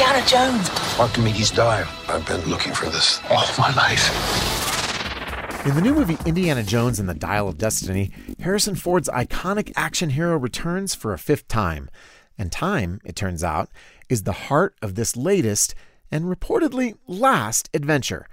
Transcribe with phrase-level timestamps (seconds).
[0.00, 0.70] Indiana Jones.
[0.98, 1.86] Archimedes dial.
[2.08, 4.06] I've been looking for this all my life.
[5.66, 8.10] In the new movie Indiana Jones and the Dial of Destiny,
[8.40, 11.90] Harrison Ford's iconic action hero returns for a fifth time.
[12.38, 13.68] And time, it turns out,
[14.08, 15.74] is the heart of this latest
[16.10, 18.26] and reportedly last adventure.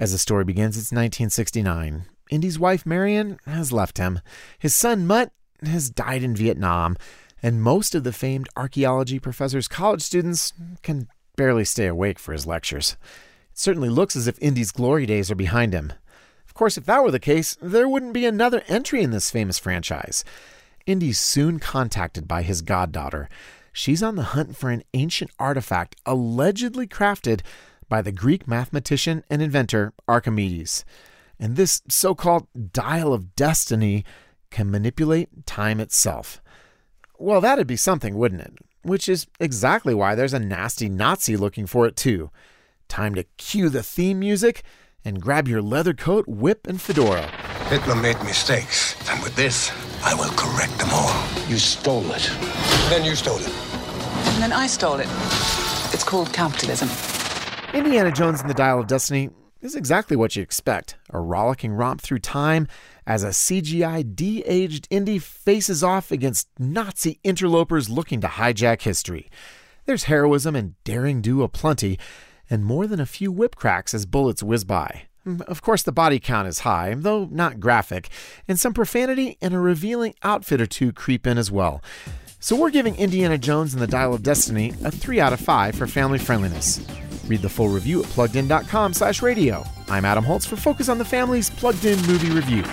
[0.00, 2.06] As the story begins, it's 1969.
[2.28, 4.18] Indy's wife Marion has left him.
[4.58, 5.30] His son Mutt
[5.62, 6.96] has died in Vietnam,
[7.42, 10.52] and most of the famed archaeology professor's college students
[10.82, 12.96] can barely stay awake for his lectures.
[13.52, 15.92] It certainly looks as if Indy's glory days are behind him.
[16.46, 19.58] Of course, if that were the case, there wouldn't be another entry in this famous
[19.58, 20.24] franchise.
[20.86, 23.28] Indy's soon contacted by his goddaughter.
[23.72, 27.42] She's on the hunt for an ancient artifact allegedly crafted
[27.88, 30.84] by the Greek mathematician and inventor Archimedes.
[31.38, 34.04] And this so called dial of destiny
[34.50, 36.42] can manipulate time itself.
[37.20, 38.54] Well, that'd be something, wouldn't it?
[38.82, 42.30] Which is exactly why there's a nasty Nazi looking for it, too.
[42.88, 44.62] Time to cue the theme music
[45.04, 47.22] and grab your leather coat, whip, and fedora.
[47.70, 49.72] Hitler made mistakes, and with this,
[50.04, 51.12] I will correct them all.
[51.48, 52.30] You stole it.
[52.88, 53.48] Then you stole it.
[53.48, 55.08] And then I stole it.
[55.92, 56.88] It's called capitalism.
[57.74, 59.30] Indiana Jones and the Dial of Destiny
[59.60, 62.68] is exactly what you expect a rollicking romp through time
[63.06, 69.30] as a CGI de aged Indy faces off against Nazi interlopers looking to hijack history.
[69.84, 71.98] There's heroism and daring do aplenty,
[72.50, 75.04] and more than a few whip cracks as bullets whiz by.
[75.26, 78.08] Mm, of course, the body count is high, though not graphic,
[78.46, 81.82] and some profanity and a revealing outfit or two creep in as well.
[82.38, 85.74] So we're giving Indiana Jones and the Dial of Destiny a 3 out of 5
[85.74, 86.80] for family friendliness.
[87.28, 89.62] Read the full review at pluggedin.com slash radio.
[89.88, 92.64] I'm Adam Holz for Focus on the Family's Plugged In Movie Review.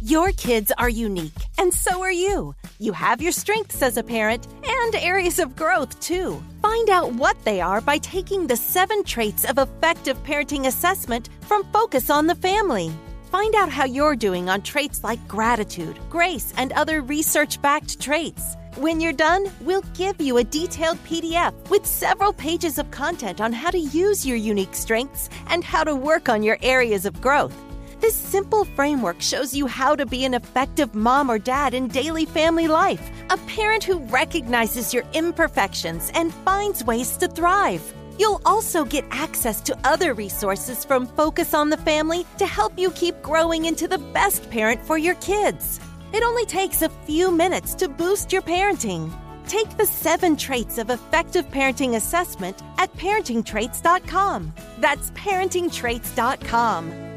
[0.00, 2.54] Your kids are unique, and so are you.
[2.78, 6.42] You have your strengths as a parent and areas of growth, too.
[6.60, 11.64] Find out what they are by taking the seven traits of effective parenting assessment from
[11.72, 12.92] Focus on the Family.
[13.30, 18.56] Find out how you're doing on traits like gratitude, grace, and other research backed traits.
[18.76, 23.52] When you're done, we'll give you a detailed PDF with several pages of content on
[23.52, 27.54] how to use your unique strengths and how to work on your areas of growth.
[28.00, 32.24] This simple framework shows you how to be an effective mom or dad in daily
[32.24, 37.82] family life, a parent who recognizes your imperfections and finds ways to thrive.
[38.18, 42.90] You'll also get access to other resources from Focus on the Family to help you
[42.92, 45.78] keep growing into the best parent for your kids.
[46.12, 49.12] It only takes a few minutes to boost your parenting.
[49.46, 54.52] Take the seven traits of effective parenting assessment at parentingtraits.com.
[54.78, 57.11] That's parentingtraits.com.